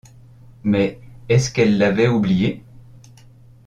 Mais 0.63 0.99
est-ce 1.29 1.51
qu’elle 1.53 1.77
l’avait 1.77 2.07
oublié? 2.07 2.63